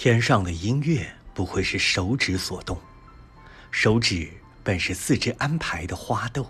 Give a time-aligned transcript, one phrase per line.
[0.00, 2.78] 天上的音乐不会是手指所动，
[3.72, 4.30] 手指
[4.62, 6.48] 本是四肢安排的花豆。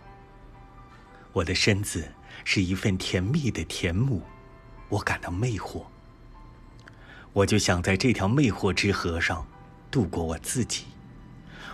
[1.32, 2.06] 我的身子
[2.44, 4.22] 是一份甜蜜的甜母，
[4.90, 5.86] 我感到魅惑。
[7.32, 9.46] 我就想在这条魅惑之河上
[9.90, 10.84] 度过我自己。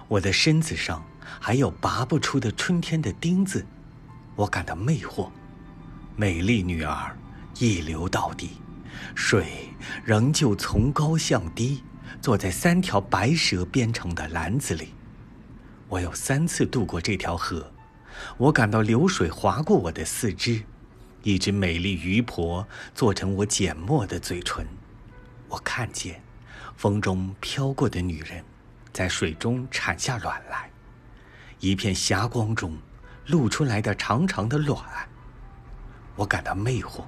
[0.07, 1.05] 我的身子上
[1.41, 3.67] 还有拔不出的春天的钉子，
[4.37, 5.29] 我感到魅惑。
[6.15, 7.19] 美丽女儿
[7.59, 8.61] 一流到底。
[9.15, 9.71] 水
[10.05, 11.83] 仍旧从高向低，
[12.21, 14.95] 坐在三条白蛇编成的篮子里。
[15.89, 17.73] 我有三次渡过这条河，
[18.37, 20.63] 我感到流水划过我的四肢，
[21.23, 24.67] 一只美丽鱼婆做成我缄默的嘴唇。
[25.49, 26.23] 我看见
[26.77, 28.45] 风中飘过的女人，
[28.93, 30.71] 在水中产下卵来，
[31.61, 32.77] 一片霞光中
[33.27, 34.81] 露出来的长长的卵。
[36.17, 37.05] 我感到魅惑。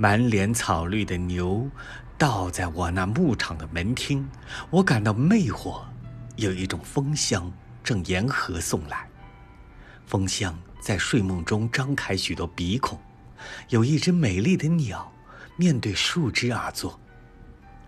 [0.00, 1.68] 满脸草绿的牛，
[2.16, 4.24] 倒在我那牧场的门厅，
[4.70, 5.82] 我感到魅惑。
[6.36, 9.10] 有一种风香正沿河送来，
[10.06, 12.96] 风香在睡梦中张开许多鼻孔。
[13.70, 15.12] 有一只美丽的鸟，
[15.56, 17.00] 面对树枝而坐，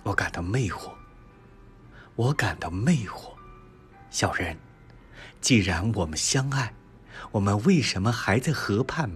[0.03, 0.91] 我感到魅惑。
[2.17, 3.31] 我感到魅惑，
[4.11, 4.57] 小人，
[5.41, 6.75] 既然我们相爱，
[7.31, 9.09] 我们为什么还在河畔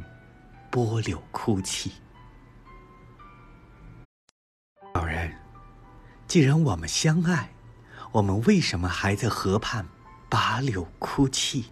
[0.71, 1.91] 波柳哭泣？
[6.35, 7.51] 既然我们相爱，
[8.11, 9.87] 我们为什么还在河畔
[10.29, 11.67] 拔柳哭泣？